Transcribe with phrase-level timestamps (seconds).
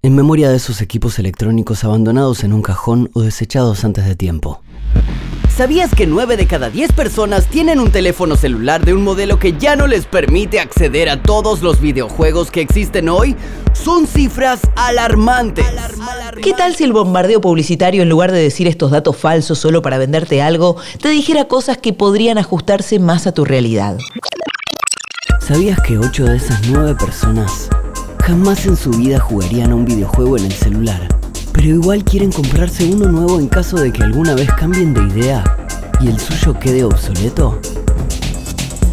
[0.00, 4.62] en memoria de esos equipos electrónicos abandonados en un cajón o desechados antes de tiempo.
[5.56, 9.54] ¿Sabías que 9 de cada 10 personas tienen un teléfono celular de un modelo que
[9.58, 13.34] ya no les permite acceder a todos los videojuegos que existen hoy?
[13.72, 15.66] Son cifras alarmantes.
[16.40, 19.98] ¿Qué tal si el bombardeo publicitario, en lugar de decir estos datos falsos solo para
[19.98, 23.98] venderte algo, te dijera cosas que podrían ajustarse más a tu realidad?
[25.40, 27.68] ¿Sabías que 8 de esas 9 personas
[28.28, 31.08] jamás en su vida jugarían a un videojuego en el celular?
[31.54, 35.42] pero igual quieren comprarse uno nuevo en caso de que alguna vez cambien de idea
[35.98, 37.58] y el suyo quede obsoleto?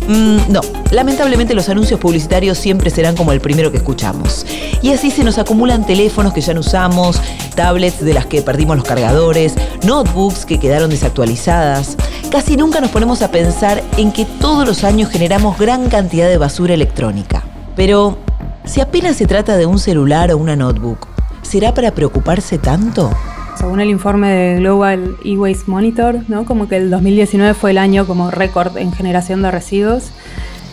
[0.07, 4.45] Mm, no, lamentablemente los anuncios publicitarios siempre serán como el primero que escuchamos.
[4.81, 7.21] Y así se nos acumulan teléfonos que ya no usamos,
[7.55, 11.98] tablets de las que perdimos los cargadores, notebooks que quedaron desactualizadas.
[12.31, 16.38] Casi nunca nos ponemos a pensar en que todos los años generamos gran cantidad de
[16.38, 17.43] basura electrónica.
[17.76, 18.17] Pero,
[18.66, 21.08] si apenas se trata de un celular o una notebook,
[21.42, 23.12] ¿será para preocuparse tanto?
[23.58, 26.46] Según el informe de Global E-Waste Monitor, ¿no?
[26.46, 30.12] como que el 2019 fue el año como récord en generación de residuos,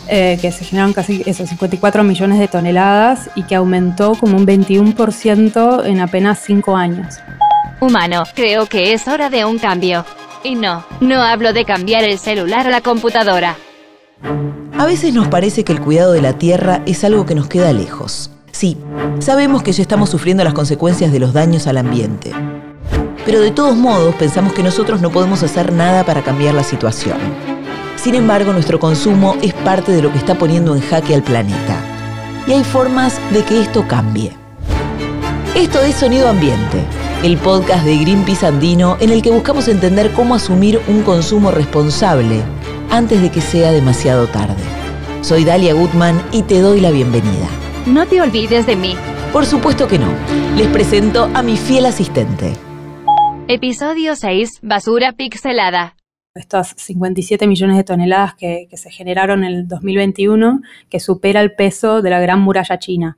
[0.09, 4.45] eh, que se generaron casi esos 54 millones de toneladas y que aumentó como un
[4.45, 7.15] 21% en apenas 5 años.
[7.79, 10.05] Humano, creo que es hora de un cambio.
[10.43, 13.55] Y no, no hablo de cambiar el celular a la computadora.
[14.77, 17.71] A veces nos parece que el cuidado de la tierra es algo que nos queda
[17.71, 18.31] lejos.
[18.51, 18.75] Sí,
[19.19, 22.31] sabemos que ya estamos sufriendo las consecuencias de los daños al ambiente.
[23.23, 27.17] Pero de todos modos pensamos que nosotros no podemos hacer nada para cambiar la situación.
[27.97, 31.77] Sin embargo, nuestro consumo es parte de lo que está poniendo en jaque al planeta.
[32.47, 34.31] Y hay formas de que esto cambie.
[35.55, 36.83] Esto es Sonido Ambiente,
[37.21, 42.41] el podcast de Greenpeace Andino en el que buscamos entender cómo asumir un consumo responsable
[42.93, 44.61] antes de que sea demasiado tarde.
[45.21, 47.49] Soy Dalia Gutman y te doy la bienvenida.
[47.87, 48.95] No te olvides de mí.
[49.31, 50.13] Por supuesto que no.
[50.55, 52.53] Les presento a mi fiel asistente.
[53.47, 54.59] Episodio 6.
[54.61, 55.95] Basura pixelada.
[56.35, 62.03] Estas 57 millones de toneladas que, se generaron en el 2021, que supera el peso
[62.03, 63.17] de la gran muralla china.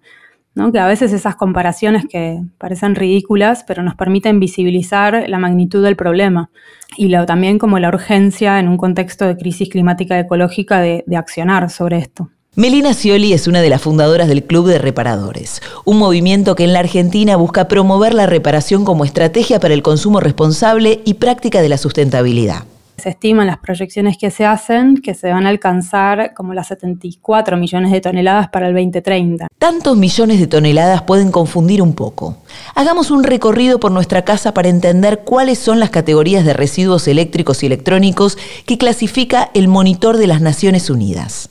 [0.71, 5.95] Que a veces esas comparaciones que parecen ridículas, pero nos permiten visibilizar la magnitud del
[5.95, 6.49] problema
[6.97, 11.97] y también como la urgencia en un contexto de crisis climática ecológica de accionar sobre
[11.97, 12.29] esto.
[12.57, 16.71] Melina Scioli es una de las fundadoras del Club de Reparadores, un movimiento que en
[16.71, 21.67] la Argentina busca promover la reparación como estrategia para el consumo responsable y práctica de
[21.67, 22.63] la sustentabilidad.
[22.97, 27.57] Se estiman las proyecciones que se hacen que se van a alcanzar como las 74
[27.57, 29.47] millones de toneladas para el 2030.
[29.59, 32.37] Tantos millones de toneladas pueden confundir un poco.
[32.73, 37.63] Hagamos un recorrido por nuestra casa para entender cuáles son las categorías de residuos eléctricos
[37.63, 41.49] y electrónicos que clasifica el Monitor de las Naciones Unidas.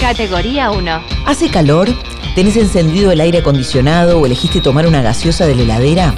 [0.00, 0.90] Categoría 1.
[1.26, 1.88] ¿Hace calor?
[2.34, 6.14] ¿Tenés encendido el aire acondicionado o elegiste tomar una gaseosa de la heladera?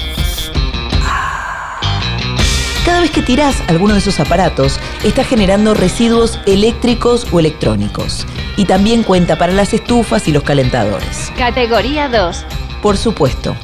[2.85, 8.27] Cada vez que tirás alguno de esos aparatos, estás generando residuos eléctricos o electrónicos.
[8.57, 11.33] Y también cuenta para las estufas y los calentadores.
[11.39, 12.45] Categoría 2.
[12.83, 13.55] Por supuesto,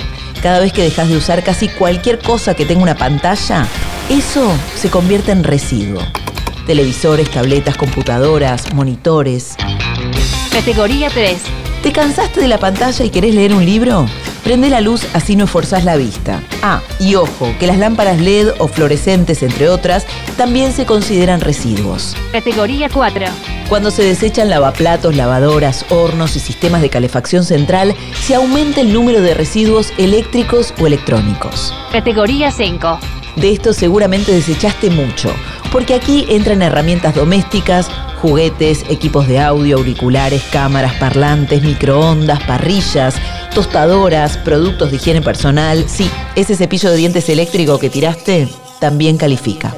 [0.41, 3.67] cada vez que dejas de usar casi cualquier cosa que tenga una pantalla,
[4.09, 6.01] eso se convierte en residuo.
[6.69, 9.57] Televisores, tabletas, computadoras, monitores.
[10.53, 11.41] Categoría 3.
[11.83, 14.07] ¿Te cansaste de la pantalla y querés leer un libro?
[14.49, 16.43] Prende la luz así no esforzás la vista.
[16.63, 20.07] Ah, y ojo, que las lámparas LED o fluorescentes, entre otras,
[20.39, 22.17] también se consideran residuos.
[22.33, 23.27] Categoría 4.
[23.69, 29.21] Cuando se desechan lavaplatos, lavadoras, hornos y sistemas de calefacción central, se aumenta el número
[29.21, 31.75] de residuos eléctricos o electrónicos.
[31.93, 33.01] Categoría 5.
[33.37, 35.31] De esto seguramente desechaste mucho,
[35.71, 43.15] porque aquí entran herramientas domésticas, juguetes, equipos de audio, auriculares, cámaras, parlantes, microondas, parrillas,
[43.55, 45.85] tostadoras, productos de higiene personal.
[45.89, 48.49] Sí, ese cepillo de dientes eléctrico que tiraste
[48.81, 49.75] también califica.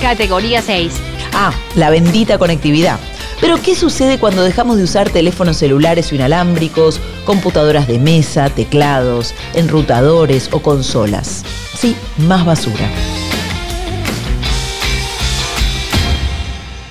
[0.00, 0.92] Categoría 6.
[1.32, 2.98] Ah, la bendita conectividad.
[3.40, 9.34] Pero ¿qué sucede cuando dejamos de usar teléfonos celulares o inalámbricos, computadoras de mesa, teclados,
[9.54, 11.44] enrutadores o consolas?
[11.76, 12.88] Sí, más basura.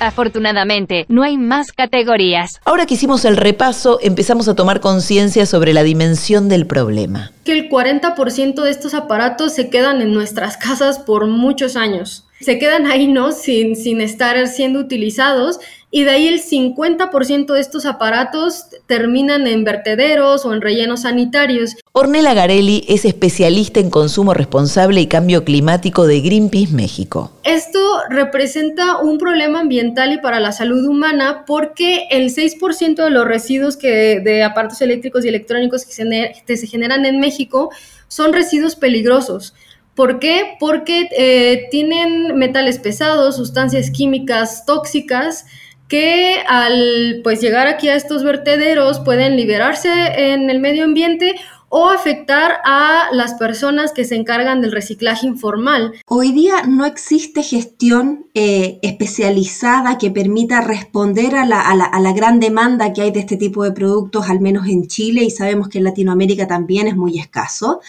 [0.07, 2.59] Afortunadamente, no hay más categorías.
[2.65, 7.31] Ahora que hicimos el repaso, empezamos a tomar conciencia sobre la dimensión del problema.
[7.43, 12.25] Que el 40% de estos aparatos se quedan en nuestras casas por muchos años.
[12.41, 13.31] Se quedan ahí, ¿no?
[13.31, 15.59] Sin, sin estar siendo utilizados
[15.95, 21.75] y de ahí el 50% de estos aparatos terminan en vertederos o en rellenos sanitarios.
[21.91, 27.31] Ornella Garelli es especialista en consumo responsable y cambio climático de Greenpeace México.
[27.43, 27.79] Esto
[28.09, 33.77] representa un problema ambiental y para la salud humana porque el 6% de los residuos
[33.77, 37.69] que, de aparatos eléctricos y electrónicos que se, que se generan en México
[38.07, 39.53] son residuos peligrosos.
[39.93, 40.55] ¿Por qué?
[40.59, 45.45] Porque eh, tienen metales pesados, sustancias químicas tóxicas
[45.87, 51.35] que al pues llegar aquí a estos vertederos pueden liberarse en el medio ambiente
[51.75, 55.93] o afectar a las personas que se encargan del reciclaje informal.
[56.05, 62.39] Hoy día no existe gestión eh, especializada que permita responder a la, a la, gran
[62.39, 65.79] demanda que hay de este tipo de productos, al menos en Chile, y sabemos que
[65.79, 67.81] en Latinoamérica también es muy escaso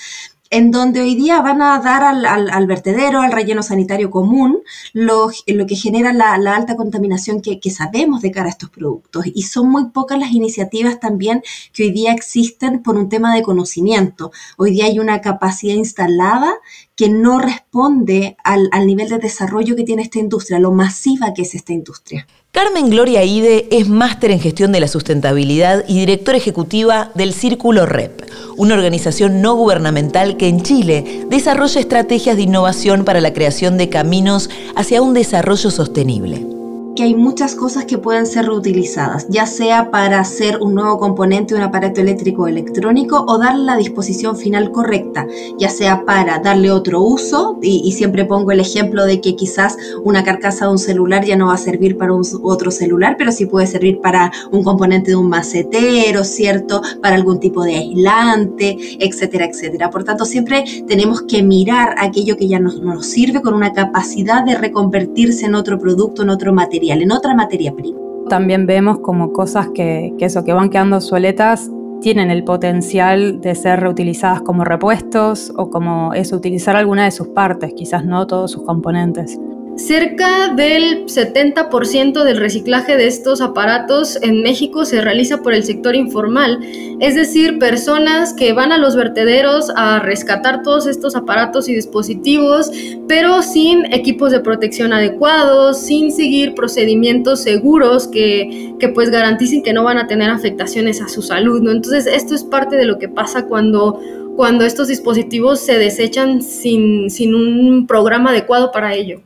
[0.54, 4.62] en donde hoy día van a dar al, vertedero, al relleno sanitario común,
[4.92, 9.24] lo, que genera la, alta contaminación que, sabemos de cara a estos productos.
[9.34, 11.42] Y son muy pocas las iniciativas también
[11.72, 14.30] que hoy día existen por un tema de conocimiento.
[14.56, 16.54] Hoy día hay una capacidad instalada
[16.96, 21.54] que no responde al, nivel de desarrollo que tiene esta industria, lo masiva que es
[21.54, 22.26] esta industria.
[22.52, 27.84] Carmen Gloria Ide es máster en gestión de la sustentabilidad y directora ejecutiva del Círculo
[27.84, 33.76] REP, una organización no gubernamental que en Chile desarrolla estrategias de innovación para la creación
[33.76, 36.53] de caminos hacia un desarrollo sostenible
[36.94, 41.54] que hay muchas cosas que pueden ser reutilizadas, ya sea para hacer un nuevo componente
[41.54, 45.26] de un aparato eléctrico electrónico o darle la disposición final correcta,
[45.58, 50.24] ya sea para darle otro uso, y, siempre pongo el ejemplo de que quizás una
[50.24, 52.12] carcasa de un celular ya no va a servir para
[52.42, 56.82] otro celular, pero sí puede servir para un componente de un macetero, ¿cierto?
[57.00, 59.90] Para algún tipo de aislante, etcétera, etcétera.
[59.90, 64.44] Por tanto, siempre tenemos que mirar aquello que ya no nos sirve con una capacidad
[64.44, 67.98] de reconvertirse en otro producto, en otro material en otra materia prima.
[68.28, 71.70] También vemos como cosas que, que eso, que van quedando soletas
[72.00, 77.28] tienen el potencial de ser reutilizadas como repuestos o como es utilizar alguna de sus
[77.28, 79.40] partes, quizás no todos sus componentes.
[79.76, 85.96] Cerca del 70% del reciclaje de estos aparatos en México se realiza por el sector
[85.96, 86.60] informal,
[87.00, 92.70] es decir, personas que van a los vertederos a rescatar todos estos aparatos y dispositivos,
[93.08, 99.72] pero sin equipos de protección adecuados, sin seguir procedimientos seguros que, que pues garanticen que
[99.72, 101.72] no van a tener afectaciones a su salud, ¿no?
[101.72, 104.00] Entonces, esto es parte de lo que pasa cuando
[104.36, 109.22] cuando estos dispositivos se desechan sin, sin un programa adecuado para ello.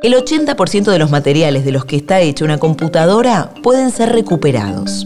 [0.00, 5.04] El 80% de los materiales de los que está hecha una computadora pueden ser recuperados.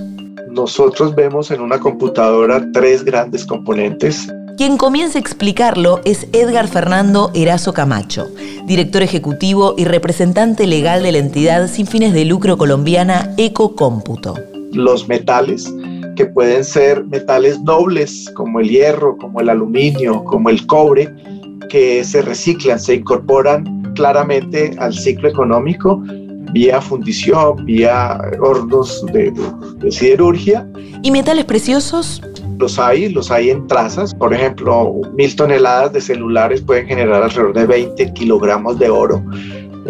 [0.51, 4.29] Nosotros vemos en una computadora tres grandes componentes.
[4.59, 8.29] Quien comienza a explicarlo es Edgar Fernando Erazo Camacho,
[8.67, 14.35] director ejecutivo y representante legal de la entidad sin fines de lucro colombiana Ecocómputo.
[14.73, 15.73] Los metales,
[16.17, 21.09] que pueden ser metales nobles como el hierro, como el aluminio, como el cobre,
[21.71, 26.03] que se reciclan, se incorporan claramente al ciclo económico
[26.53, 29.33] vía fundición, vía hornos de,
[29.91, 30.67] siderurgia.
[31.03, 32.23] ¿Y metales preciosos?
[32.59, 34.15] Los hay, los hay en trazas.
[34.15, 39.23] Por ejemplo, mil toneladas de celulares pueden generar alrededor de 20 kilogramos de oro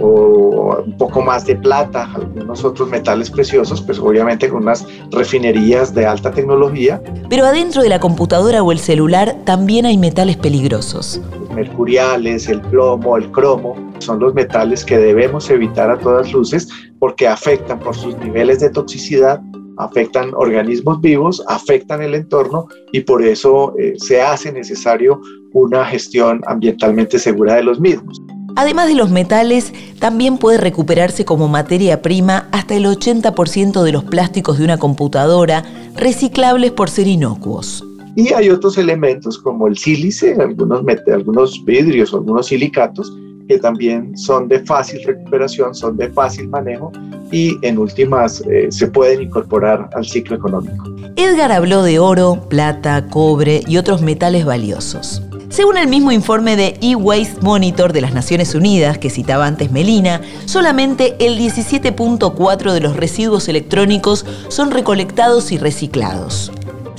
[0.01, 5.95] o un poco más de plata, algunos otros metales preciosos, pues obviamente con unas refinerías
[5.95, 7.03] de alta tecnología.
[7.29, 11.21] Pero adentro de la computadora o el celular también hay metales peligrosos.
[11.53, 16.69] Mercuriales, el plomo, el cromo, son los metales que debemos evitar a todas luces
[16.99, 19.41] porque afectan por sus niveles de toxicidad
[19.79, 25.21] afectan organismos vivos, afectan el entorno y por eso eh, se hace necesario
[25.53, 28.21] una gestión ambientalmente segura de los mismos.
[28.55, 34.05] Además de los metales, también puede recuperarse como materia prima hasta el 80% de los
[34.05, 35.65] plásticos de una computadora
[35.97, 37.83] reciclables por ser inocuos.
[38.15, 43.13] Y hay otros elementos como el sílice, algunos, algunos vidrios algunos silicatos
[43.49, 46.93] que también son de fácil recuperación, son de fácil manejo
[47.31, 50.85] y en últimas eh, se pueden incorporar al ciclo económico.
[51.17, 55.23] Edgar habló de oro, plata, cobre y otros metales valiosos.
[55.49, 60.23] Según el mismo informe de E-Waste Monitor de las Naciones Unidas que citaba antes Melina,
[60.47, 66.53] solamente el 17.4 de los residuos electrónicos son recolectados y reciclados.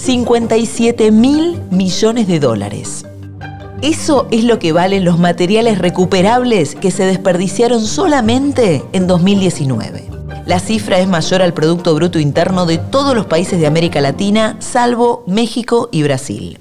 [0.03, 3.05] 57 mil millones de dólares.
[3.81, 10.09] Eso es lo que valen los materiales recuperables que se desperdiciaron solamente en 2019.
[10.45, 14.57] La cifra es mayor al Producto Bruto Interno de todos los países de América Latina,
[14.59, 16.59] salvo México y Brasil.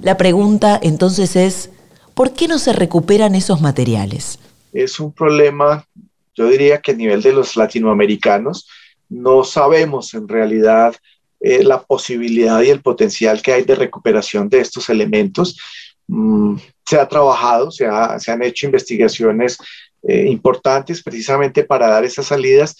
[0.00, 1.68] La pregunta entonces es,
[2.14, 4.38] ¿por qué no se recuperan esos materiales?
[4.72, 5.86] Es un problema
[6.34, 8.66] yo diría que a nivel de los latinoamericanos,
[9.08, 10.94] no sabemos en realidad
[11.42, 15.58] eh, la posibilidad y el potencial que hay de recuperación de estos elementos.
[16.06, 19.58] Mm, se ha trabajado, se, han hecho investigaciones
[20.02, 22.76] eh, importantes precisamente para dar esas salidas,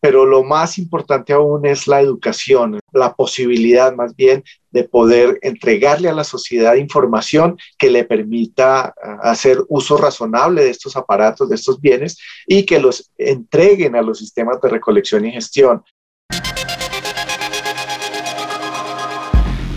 [0.00, 6.08] pero lo más importante aún es la educación, la posibilidad más bien de poder entregarle
[6.08, 11.56] a la sociedad información que le permita ah, hacer uso razonable de estos aparatos, de
[11.56, 15.82] estos bienes y que los entreguen a los sistemas de recolección y gestión.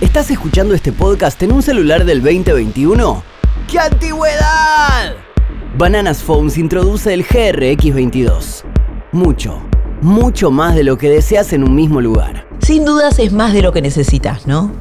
[0.02, 3.22] ¿Estás escuchando este podcast en un celular del 2021?
[3.70, 5.14] ¡Qué antigüedad!
[5.78, 8.64] Bananas Phones introduce el GRX22.
[9.12, 9.62] Mucho,
[10.02, 12.48] mucho más de lo que deseas en un mismo lugar.
[12.60, 14.72] Sin dudas es más de lo que necesitas, ¿no?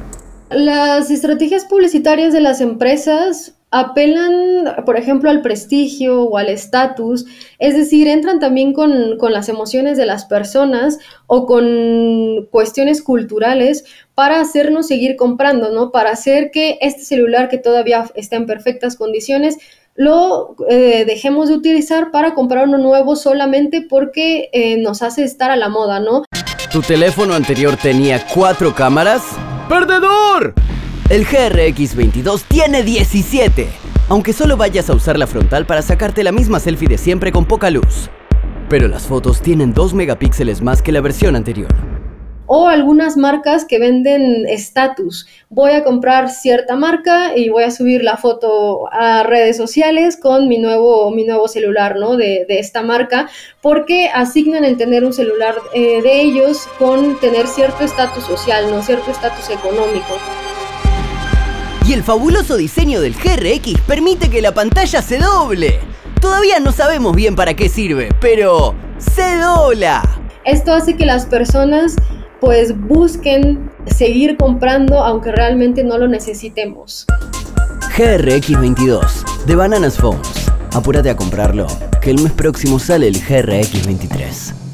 [0.51, 7.25] Las estrategias publicitarias de las empresas apelan, por ejemplo, al prestigio o al estatus,
[7.59, 10.97] es decir, entran también con, con, las emociones de las personas
[11.27, 13.85] o con cuestiones culturales
[14.15, 15.91] para hacernos seguir comprando, ¿no?
[15.91, 19.57] Para hacer que este celular que todavía está en perfectas condiciones
[19.95, 25.51] lo eh, dejemos de utilizar para comprar uno nuevo solamente porque eh, nos hace estar
[25.51, 26.23] a la moda, ¿no?
[26.71, 29.23] ¿Tu teléfono anterior tenía cuatro cámaras?
[29.67, 30.53] ¡Perdedor!
[31.09, 33.67] El GRX22 tiene 17,
[34.09, 37.45] aunque solo vayas a usar la frontal para sacarte la misma selfie de siempre con
[37.45, 38.11] poca luz.
[38.69, 41.73] Pero las fotos tienen 2 megapíxeles más que la versión anterior
[42.51, 45.27] o algunas marcas que venden estatus.
[45.49, 50.47] Voy a comprar cierta marca y voy a subir la foto a redes sociales con
[50.47, 52.17] mi nuevo, mi nuevo celular ¿no?
[52.17, 53.29] de, esta marca,
[53.61, 58.81] porque asignan el tener un celular eh, de ellos con tener cierto estatus social, ¿no?
[58.81, 60.17] cierto estatus económico.
[61.89, 65.79] Y el fabuloso diseño del GRX permite que la pantalla se doble.
[66.21, 70.03] Todavía no sabemos bien para qué sirve, pero se dobla.
[70.45, 71.95] Esto hace que las personas
[72.39, 77.07] pues busquen seguir comprando aunque realmente no lo necesitemos.
[77.97, 80.51] GRX22 de Bananas Phones.
[80.75, 81.65] Apúrate a comprarlo,
[82.03, 84.68] que el mes próximo sale el GRX23.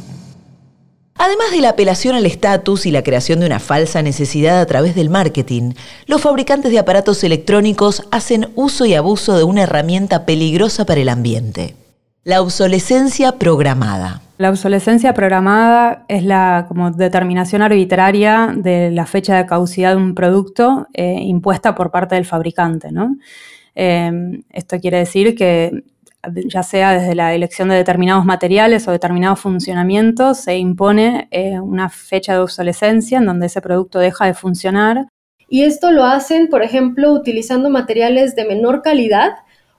[1.17, 4.95] Además de la apelación al estatus y la creación de una falsa necesidad a través
[4.95, 5.71] del marketing,
[6.07, 11.07] los fabricantes de aparatos electrónicos hacen uso y abuso de una herramienta peligrosa para el
[11.07, 11.75] ambiente,
[12.25, 14.21] la obsolescencia programada.
[14.37, 20.15] La obsolescencia programada es la como determinación arbitraria de la fecha de caducidad de un
[20.15, 22.89] producto eh, impuesta por parte del fabricante.
[23.73, 25.83] Em, esto quiere decir que
[26.33, 31.89] ya sea desde la elección de determinados materiales o determinados funcionamientos, se impone eh, una
[31.89, 35.07] fecha de obsolescencia en donde ese producto deja de funcionar.
[35.47, 39.33] Y esto lo hacen, por ejemplo, utilizando materiales de menor calidad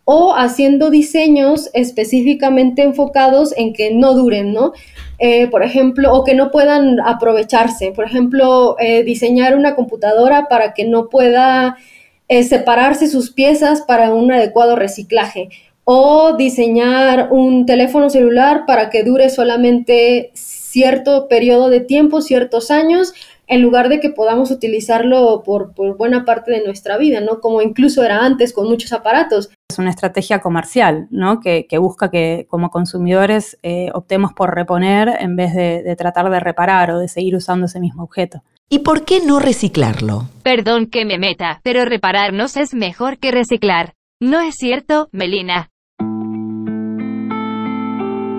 [0.05, 4.73] o haciendo diseños específicamente enfocados en que no duren, ¿no?
[5.19, 7.91] Eh, por ejemplo, o que no puedan aprovecharse.
[7.91, 11.76] Por ejemplo, eh, diseñar una computadora para que no pueda
[12.29, 15.49] separarse sus piezas para un adecuado reciclaje.
[15.88, 23.14] O diseñar un teléfono celular para que dure solamente cierto periodo de tiempo, ciertos años,
[23.47, 27.40] en lugar de que podamos utilizarlo por, buena parte de nuestra vida, ¿no?
[27.40, 29.49] Como incluso era antes con muchos aparatos.
[29.71, 31.38] Es una estrategia comercial, ¿no?
[31.38, 36.40] Que, busca que como consumidores eh, optemos por reponer en vez de, de tratar de
[36.40, 38.43] reparar o de seguir usando ese mismo objeto.
[38.69, 40.25] ¿Y por qué no reciclarlo?
[40.43, 43.95] Perdón que me meta, pero repararnos es mejor que reciclar.
[44.19, 45.71] ¿No es cierto, Melina?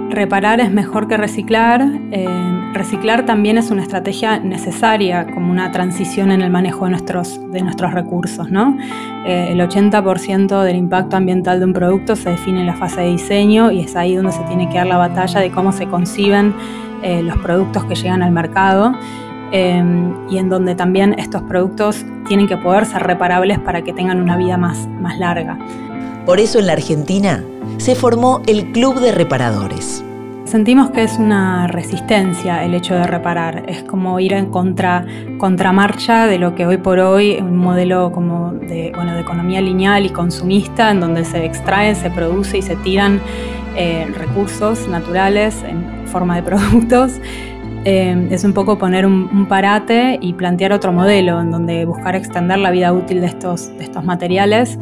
[0.09, 1.81] Reparar es mejor que reciclar.
[2.11, 2.27] Eh,
[2.73, 7.61] reciclar también es una estrategia necesaria como una transición en el manejo de nuestros, de
[7.61, 8.49] nuestros recursos.
[8.49, 8.77] ¿no?
[9.25, 13.07] Eh, el 80% del impacto ambiental de un producto se define en la fase de
[13.07, 16.53] diseño y es ahí donde se tiene que dar la batalla de cómo se conciben
[17.03, 18.93] eh, los productos que llegan al mercado.
[20.29, 24.35] y en donde también estos productos tienen que poder ser reparables para que tengan una
[24.35, 25.57] vida más, más larga.
[26.27, 27.41] Por eso en la Argentina
[27.77, 30.03] se formó el Club de Reparadores.
[30.43, 35.05] Sentimos que es una resistencia el hecho de reparar, es como ir en contra,
[35.37, 39.61] contramarcha de lo que hoy por hoy es un modelo como de, bueno, de economía
[39.61, 43.21] lineal y consumista, en donde se extrae, se produce y se tiran
[43.77, 47.21] eh, recursos naturales en forma de productos.
[47.85, 52.57] Eh, es un poco poner un, parate y plantear otro modelo en donde buscar extender
[52.57, 54.77] la vida útil de estos, de estos materiales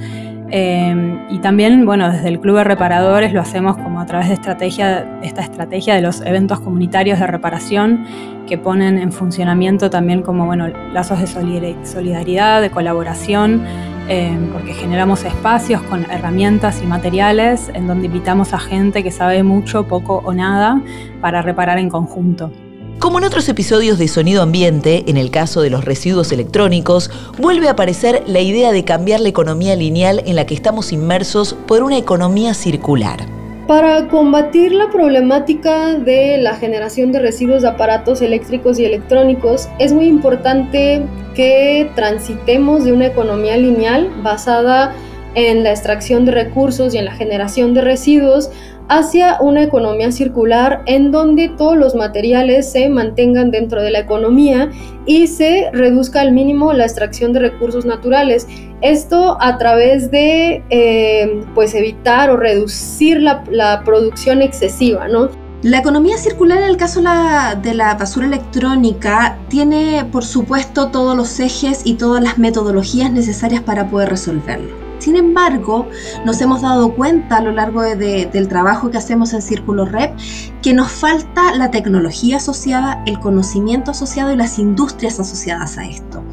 [0.51, 4.35] Eh, y también, bueno, desde el Club de Reparadores lo hacemos como a través de
[4.35, 8.05] esta estrategia de los eventos comunitarios de reparación
[8.47, 13.63] que ponen en funcionamiento también como, bueno, lazos de solidaridad, de colaboración,
[14.07, 19.41] eh, porque generamos espacios con herramientas y materiales en donde invitamos a gente que sabe
[19.41, 20.79] mucho, poco o nada
[21.21, 22.51] para reparar en conjunto.
[22.99, 27.67] Como en otros episodios de Sonido Ambiente, en el caso de los residuos electrónicos, vuelve
[27.67, 31.83] a aparecer la idea de cambiar la economía lineal en la que estamos inmersos por
[31.83, 33.25] una economía circular.
[33.67, 39.91] Para combatir la problemática de la generación de residuos de aparatos eléctricos y electrónicos, es
[39.91, 41.03] muy importante
[41.35, 44.95] que transitemos de una economía lineal basada
[45.35, 48.49] en la extracción de recursos y en la generación de residuos
[48.87, 54.69] hacia una economía circular en donde todos los materiales se mantengan dentro de la economía
[55.05, 58.47] y se reduzca al mínimo la extracción de recursos naturales.
[58.81, 63.43] Esto a través de eh, pues evitar o reducir la,
[63.83, 65.29] producción excesiva, ¿no?
[65.61, 71.39] La economía circular en el caso de la basura electrónica tiene por supuesto todos los
[71.39, 74.84] ejes y todas las metodologías necesarias para poder resolverlo.
[74.99, 75.87] Sin embargo,
[76.25, 80.15] nos hemos dado cuenta a lo largo del trabajo que hacemos en Círculo Rep
[80.61, 86.23] que nos falta la tecnología asociada, el conocimiento asociado y las industrias asociadas a esto.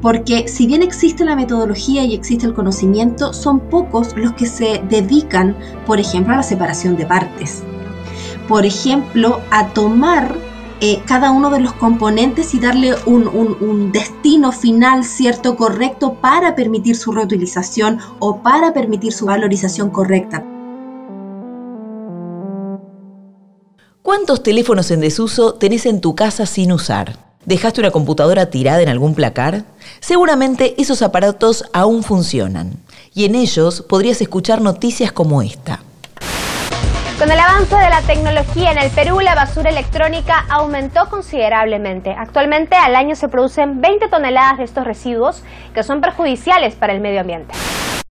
[0.00, 4.82] Porque si bien existe la metodología y existe el conocimiento, son pocos los que se
[4.88, 7.62] dedican, por ejemplo, a la separación de partes.
[8.48, 10.36] Por ejemplo, a tomar
[10.84, 16.96] eh, cada uno de los componentes y darle un, destino final cierto, correcto para permitir
[16.96, 20.44] su reutilización o para permitir su valorización correcta.
[24.02, 27.16] ¿Cuántos teléfonos en desuso tenés en tu casa sin usar?
[27.46, 29.64] ¿Dejaste una computadora tirada en algún placar?
[30.00, 32.72] Seguramente esos aparatos aún funcionan
[33.14, 35.80] y en ellos podrías escuchar noticias como esta.
[37.18, 42.10] Con el avance de la tecnología en el Perú, la basura electrónica aumentó considerablemente.
[42.10, 45.42] Actualmente al año se producen 20 toneladas de estos residuos
[45.74, 47.54] que son perjudiciales para el medio ambiente.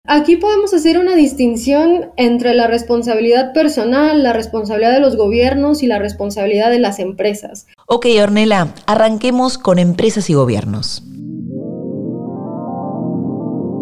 [0.07, 5.87] Aquí podemos hacer una distinción entre la responsabilidad personal, la responsabilidad de los gobiernos y
[5.87, 7.67] la responsabilidad de las empresas.
[7.87, 11.03] Ok, Ornella, arranquemos con empresas y gobiernos.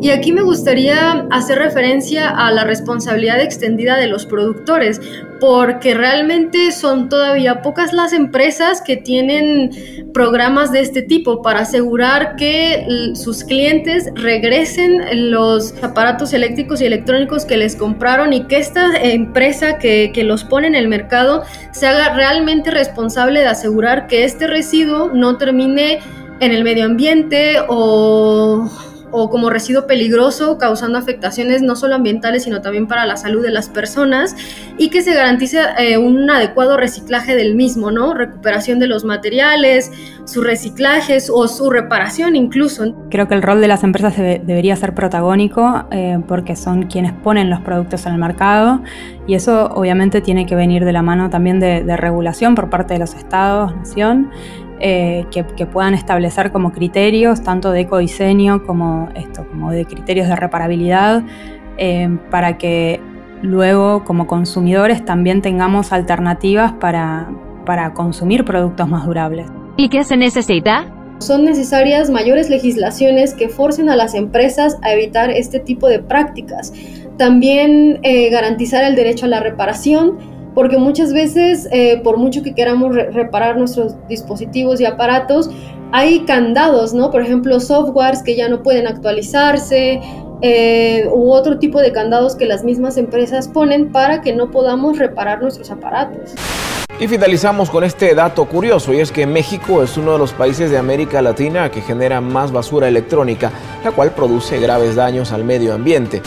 [0.01, 5.01] Y aquí me gustaría hacer referencia a la responsabilidad extendida de los productores,
[5.41, 9.71] porque realmente son todavía pocas las empresas que tienen
[10.15, 17.45] programas de este tipo para asegurar que sus clientes regresen los aparatos eléctricos y electrónicos
[17.45, 21.89] que les compraron y que esta empresa que, que los pone en el mercado se
[21.89, 25.99] haga realmente responsable de asegurar que este residuo no termine
[26.41, 28.71] en el medio ambiente o
[29.11, 33.51] o como residuo peligroso, causando afectaciones no solo ambientales, sino también para la salud de
[33.51, 34.37] las personas,
[34.77, 38.15] y que se garantice eh, un adecuado reciclaje del mismo, ¿no?
[38.15, 39.91] Recuperación de los materiales,
[40.25, 42.95] su reciclaje o su reparación incluso.
[43.11, 47.51] Creo que el rol de las empresas debería ser protagónico eh, porque son quienes ponen
[47.51, 48.83] los productos en el mercado
[49.27, 52.95] y eso obviamente tiene que venir de la mano también de, de regulación por parte
[52.95, 54.31] de los estados, nación
[54.81, 60.37] eh, que, puedan establecer como criterios, tanto de ecodiseño como, esto, como de criterios de
[60.37, 61.23] reparabilidad,
[61.77, 63.01] eh, para que
[63.43, 67.29] luego como consumidores también tengamos alternativas para,
[67.67, 69.47] para consumir productos más durables.
[69.77, 70.93] ¿Y qué se necesita?
[71.19, 76.73] Son necesarias mayores legislaciones que forcen a las empresas a evitar este tipo de prácticas.
[77.17, 80.19] También eh, garantizar el derecho a la reparación,
[80.59, 85.49] porque muchas veces, eh, por mucho que queramos reparar nuestros dispositivos y aparatos,
[85.93, 87.13] hay candados, ¿no?
[87.13, 90.01] Por ejemplo, softwares que ya no pueden actualizarse,
[90.43, 94.99] eh, u otro tipo de candados que las mismas empresas ponen para que no podamos
[94.99, 96.33] reparar nuestros aparatos.
[96.99, 100.73] Y finalizamos con este dato curioso, y es que México es uno de los países
[100.73, 103.53] de América Latina que genera más basura electrónica,
[103.85, 106.21] la cual produce graves daños al medio ambiente.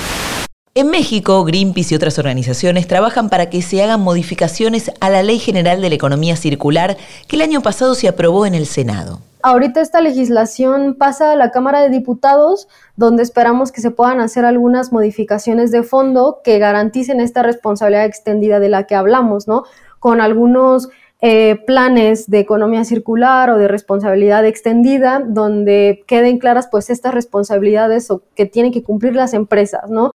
[0.74, 5.38] En México, Greenpeace y otras organizaciones trabajan para que se hagan modificaciones a la Ley
[5.38, 6.96] General de la Economía Circular
[7.28, 9.20] que el año pasado se aprobó en el Senado.
[9.44, 14.46] Ahorita esta legislación pasa a la Cámara de Diputados, donde esperamos que se puedan hacer
[14.46, 19.66] algunas modificaciones de fondo que garanticen esta responsabilidad extendida de la que hablamos, ¿no?
[20.00, 20.88] Con algunos
[21.20, 28.08] eh, planes de economía circular o de responsabilidad extendida, donde queden claras pues estas responsabilidades
[28.36, 30.12] que tienen que cumplir las empresas, ¿no?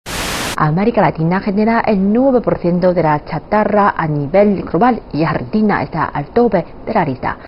[0.57, 6.27] América Latina genera el 9% de la chatarra a nivel global y Argentina está al
[6.29, 7.39] tope de la lista.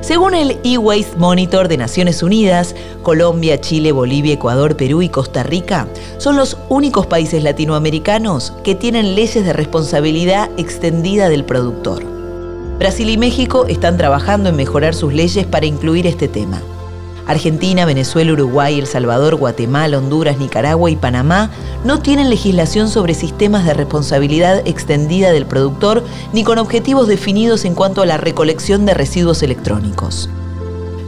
[0.00, 5.86] Según el E-Waste Monitor de Naciones Unidas, Colombia, Chile, Bolivia, Ecuador, Perú y Costa Rica
[6.16, 12.02] son los únicos países latinoamericanos que tienen leyes de responsabilidad extendida del productor.
[12.78, 16.62] Brasil y México están trabajando en mejorar sus leyes para incluir este tema.
[17.30, 21.50] Argentina, Venezuela, Uruguay, El Salvador, Guatemala, Honduras, Nicaragua y Panamá
[21.84, 27.74] no tienen legislación sobre sistemas de responsabilidad extendida del productor ni con objetivos definidos en
[27.76, 30.28] cuanto a la recolección de residuos electrónicos.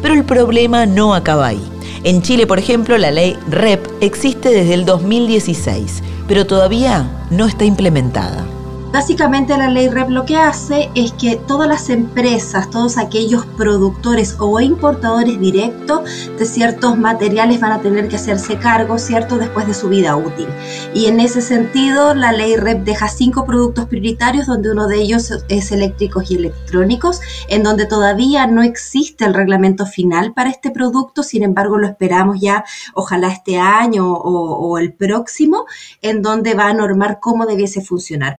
[0.01, 1.63] Pero el problema no acaba ahí.
[2.05, 7.65] En Chile, por ejemplo, la ley REP existe desde el 2016, pero todavía no está
[7.65, 8.45] implementada.
[8.93, 14.37] Básicamente la ley REP lo que hace es que todas las empresas, todos aquellos productores
[14.39, 19.73] o importadores directos de ciertos materiales van a tener que hacerse cargo, ¿cierto?, después de
[19.73, 20.47] su vida útil.
[20.93, 25.33] Y en ese sentido, la ley REP deja cinco productos prioritarios, donde uno de ellos
[25.49, 31.23] es eléctricos y electrónicos, en donde todavía no existe el reglamento final para este producto,
[31.23, 35.65] sin embargo lo esperamos ya, ojalá este año o, o el próximo,
[36.03, 38.37] en donde va a normar cómo debiese funcionar.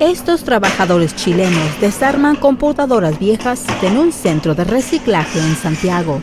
[0.00, 6.22] Estos trabajadores chilenos desarman computadoras viejas en un centro de reciclaje en Santiago.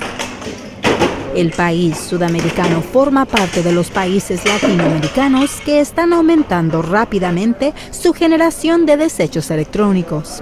[1.36, 8.88] El país sudamericano forma parte de los países latinoamericanos que están aumentando rápidamente su generación
[8.88, 10.42] de desechos electrónicos.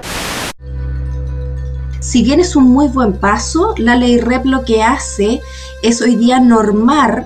[1.99, 5.41] Si bien es un muy buen paso, la ley REP lo que hace
[5.83, 7.25] es hoy día normar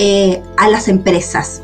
[0.00, 1.62] eh, a las empresas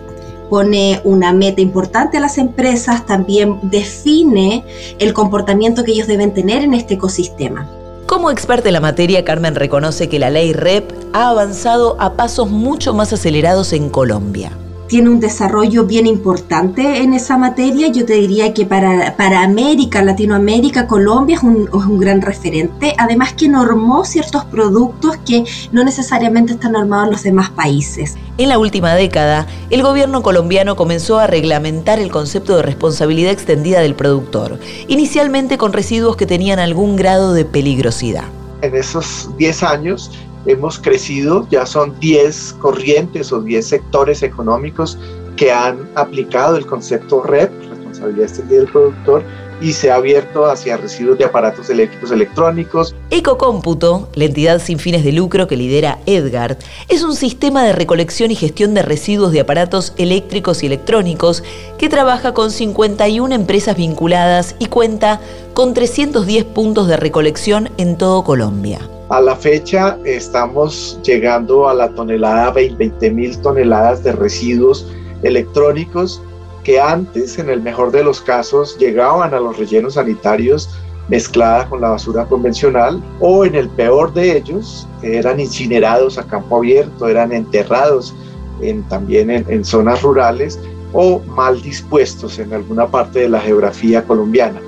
[0.50, 4.64] pone una meta importante a las empresas, también define
[4.98, 7.70] el comportamiento que ellos deben tener en este ecosistema.
[8.06, 12.50] Como experta en la materia, Carmen reconoce que la ley REP ha avanzado a pasos
[12.50, 14.50] mucho más acelerados en Colombia
[14.90, 17.87] tiene un desarrollo bien importante en esa materia.
[17.92, 22.92] Yo te diría que para, para América, Latinoamérica, Colombia es un, es un, gran referente.
[22.98, 28.16] Además que normó ciertos productos que no necesariamente están normados en los demás países.
[28.37, 33.81] En la última década, el gobierno colombiano comenzó a reglamentar el concepto de responsabilidad extendida
[33.81, 38.24] del productor, inicialmente con residuos que tenían algún grado de peligrosidad.
[38.62, 40.11] En esos 10 años
[40.50, 44.98] hemos crecido, ya son 10 corrientes o 10 sectores económicos
[45.36, 49.22] que han aplicado el concepto REP, responsabilidad extendida del productor,
[49.61, 52.94] y se ha abierto hacia residuos de aparatos eléctricos electrónicos.
[53.11, 56.57] Ecocómputo, la entidad sin fines de lucro que lidera Edgard,
[56.88, 61.42] es un sistema de recolección y gestión de residuos de aparatos eléctricos y electrónicos
[61.79, 65.20] que trabaja con 51 empresas vinculadas y cuenta
[65.55, 68.81] con 310 puntos de recolección en todo Colombia.
[69.11, 74.87] A la fecha estamos llegando a la tonelada, 20 mil toneladas de residuos
[75.23, 76.23] electrónicos
[76.64, 80.70] que antes, en el mejor de los casos, llegaban a los rellenos sanitarios
[81.09, 86.59] mezclada con la basura convencional o en el peor de ellos eran incinerados a campo
[86.59, 88.14] abierto, eran enterrados
[88.61, 90.59] en, también en, en zonas rurales
[90.92, 94.61] o mal dispuestos en alguna parte de la geografía colombiana.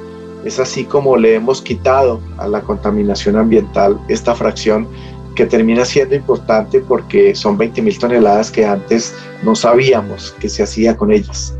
[0.44, 4.88] Es así como le hemos quitado a la contaminación ambiental esta fracción
[5.36, 10.62] que termina siendo importante porque son 20 mil toneladas que antes no sabíamos que se
[10.62, 11.54] hacía con ellas.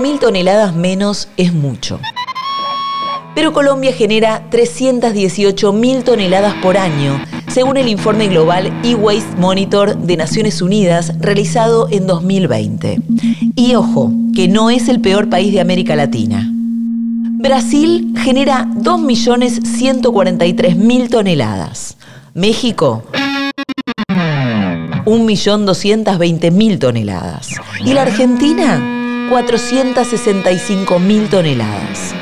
[0.00, 2.00] Mil toneladas menos es mucho.
[3.34, 10.16] Pero Colombia genera 318 mil toneladas por año según el informe global E-Waste Monitor de
[10.16, 13.00] Naciones Unidas realizado en 2020.
[13.56, 16.48] Y ojo, que no es el peor país de América Latina.
[16.50, 21.96] Brasil genera 2.143.000 toneladas.
[22.34, 23.02] México,
[25.04, 27.48] 1.220.000 toneladas.
[27.84, 28.97] Y la Argentina,
[29.30, 32.14] 465.000 toneladas.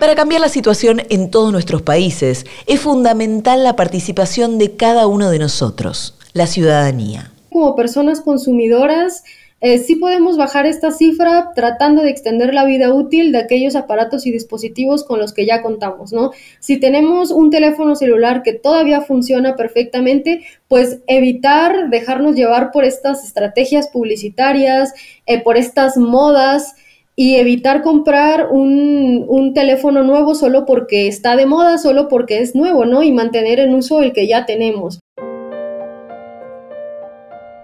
[0.00, 5.30] Para cambiar la situación en todos nuestros países es fundamental la participación de cada uno
[5.30, 7.30] de nosotros, la ciudadanía.
[7.50, 9.22] Como personas consumidoras,
[9.62, 14.26] eh, sí podemos bajar esta cifra tratando de extender la vida útil de aquellos aparatos
[14.26, 16.32] y dispositivos con los que ya contamos, ¿no?
[16.60, 23.24] Si tenemos un teléfono celular que todavía funciona perfectamente, pues evitar dejarnos llevar por estas
[23.24, 24.92] estrategias publicitarias,
[25.24, 26.74] eh, por estas modas
[27.14, 32.54] y evitar comprar un, un, teléfono nuevo solo porque está de moda, solo porque es
[32.54, 33.02] nuevo, ¿no?
[33.02, 35.00] Y mantener en uso el que ya tenemos.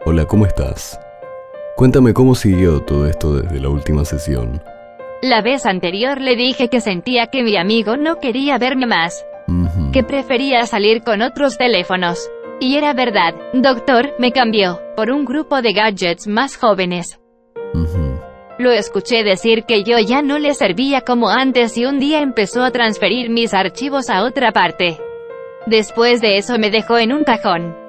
[0.07, 0.99] Hola, ¿cómo estás?
[1.83, 4.63] Cuéntame cómo siguió todo esto desde la última sesión.
[5.21, 9.53] La vez anterior le dije que sentía que mi amigo no quería verme más, uh
[9.53, 9.91] -huh.
[9.91, 12.31] que prefería salir con otros teléfonos.
[12.61, 17.19] Y era verdad, doctor, me cambió, por un grupo de gadgets más jóvenes.
[18.61, 22.63] Lo escuché decir que yo ya no le servía como antes y un día empezó
[22.63, 25.01] a transferir mis archivos a otra parte.
[25.67, 27.82] Después de eso me dejó en un cajón.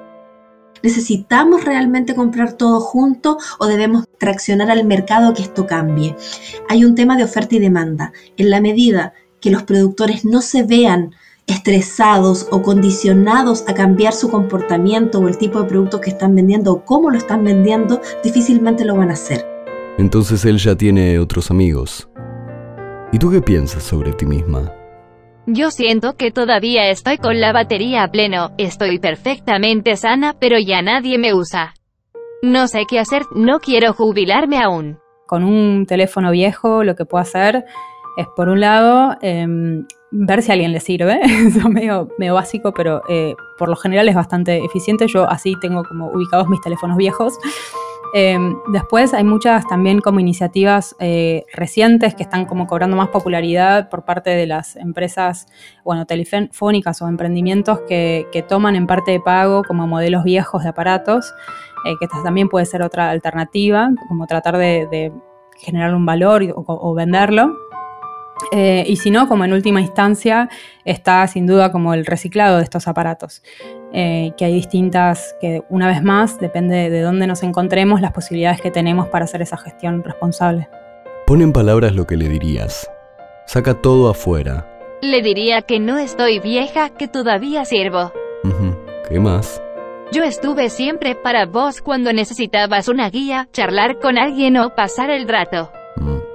[0.84, 6.14] ¿Necesitamos realmente comprar todo junto o debemos traccionar al mercado que esto cambie?
[6.68, 8.12] Hay un tema de oferta y demanda.
[8.36, 11.14] En la medida que los productores no se vean
[11.46, 16.72] estresados o condicionados a cambiar su comportamiento o el tipo de producto que están vendiendo
[16.72, 19.46] o cómo lo están vendiendo, difícilmente lo van a hacer.
[19.96, 22.10] Entonces él ya tiene otros amigos.
[23.10, 24.70] ¿Y tú qué piensas sobre ti misma?
[25.46, 30.80] Yo siento que todavía estoy con la batería a pleno, estoy perfectamente sana, pero ya
[30.80, 31.74] nadie me usa.
[32.42, 34.98] No sé qué hacer, no quiero jubilarme aún.
[35.26, 37.66] Con un teléfono viejo lo que puedo hacer
[38.16, 41.20] es, por un lado, em, ver si a alguien le sirve.
[41.24, 45.06] Es medio, medio básico, pero eh, por lo general es bastante eficiente.
[45.08, 47.34] Yo así tengo como ubicados mis teléfonos viejos.
[48.16, 53.88] Em, después hay muchas también como iniciativas eh, recientes que están como cobrando más popularidad
[53.90, 55.48] por parte de las empresas,
[55.84, 61.34] bueno, telefónicas o emprendimientos que, toman en parte de pago como modelos viejos de aparatos,
[61.86, 65.12] eh, que también puede ser otra alternativa, como tratar de,
[65.56, 67.52] generar un valor o venderlo.
[68.52, 70.48] Eh, y si no, como en última instancia,
[70.84, 73.42] está sin duda como el reciclado de estos aparatos,
[73.96, 78.60] eh, que hay distintas, que una vez más, depende de dónde nos encontremos, las posibilidades
[78.60, 80.68] que tenemos para hacer esa gestión responsable.
[81.26, 82.90] Pon en palabras lo que le dirías.
[83.46, 84.66] Saca todo afuera.
[85.00, 88.12] Le diría que no estoy vieja, que todavía sirvo.
[89.08, 89.62] ¿Qué más?
[90.10, 95.28] Yo estuve siempre para vos cuando necesitabas una guía, charlar con alguien o pasar el
[95.28, 95.70] rato.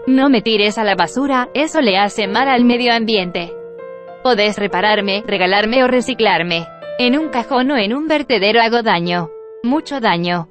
[0.08, 3.54] No me tires a la basura, eso le hace mal al medio ambiente.
[4.24, 6.66] Podés repararme, regalarme o reciclarme.
[7.02, 9.30] En un cajón o en un vertedero hago daño.
[9.64, 10.50] Mucho daño.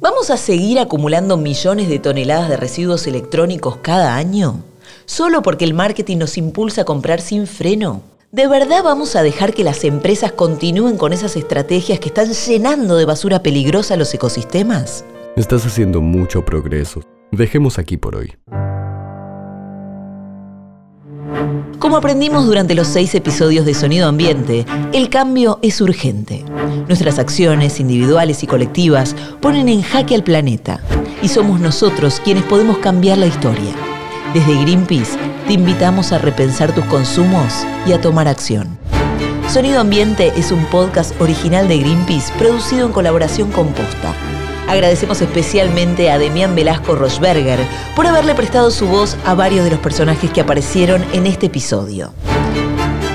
[0.00, 4.62] ¿Vamos a seguir acumulando millones de toneladas de residuos electrónicos cada año?
[5.04, 8.02] ¿Solo porque el marketing nos impulsa a comprar sin freno?
[8.30, 12.94] ¿De verdad vamos a dejar que las empresas continúen con esas estrategias que están llenando
[12.94, 15.04] de basura peligrosa los ecosistemas?
[15.34, 17.00] Estás haciendo mucho progreso.
[17.32, 18.36] Dejemos aquí por hoy.
[21.80, 26.44] Como aprendimos durante los seis episodios de Sonido Ambiente, el cambio es urgente.
[26.88, 30.80] Nuestras acciones individuales y colectivas ponen en jaque al planeta
[31.22, 33.72] y somos nosotros quienes podemos cambiar la historia.
[34.34, 38.78] Desde Greenpeace te invitamos a repensar tus consumos y a tomar acción.
[39.48, 44.14] Sonido Ambiente es un podcast original de Greenpeace producido en colaboración con Posta
[44.70, 47.58] Agradecemos especialmente a Demián Velasco Rochberger
[47.96, 52.12] por haberle prestado su voz a varios de los personajes que aparecieron en este episodio.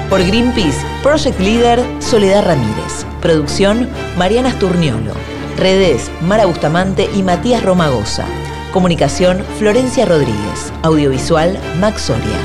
[0.09, 3.05] Por Greenpeace, Project Leader Soledad Ramírez.
[3.21, 3.87] Producción
[4.17, 5.13] Mariana Sturniolo.
[5.55, 8.25] Redes Mara Bustamante y Matías Romagosa.
[8.73, 10.73] Comunicación Florencia Rodríguez.
[10.83, 12.37] Audiovisual Max Soria.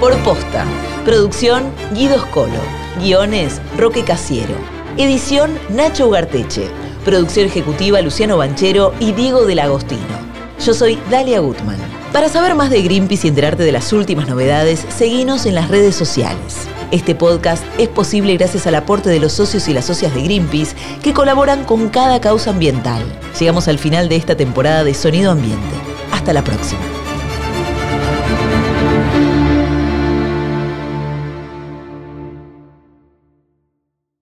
[0.00, 0.64] Por Posta.
[1.04, 2.62] Producción Guido Scolo.
[2.98, 4.54] Guiones Roque Casiero.
[4.96, 6.85] Edición Nacho Ugarteche.
[7.06, 10.02] Producción ejecutiva Luciano Banchero y Diego del Agostino.
[10.60, 11.78] Yo soy Dalia Gutman.
[12.12, 15.94] Para saber más de Greenpeace y enterarte de las últimas novedades, seguinos en las redes
[15.94, 16.66] sociales.
[16.90, 20.74] Este podcast es posible gracias al aporte de los socios y las socias de Greenpeace
[21.00, 23.04] que colaboran con cada causa ambiental.
[23.38, 25.76] Llegamos al final de esta temporada de Sonido Ambiente.
[26.10, 26.80] Hasta la próxima.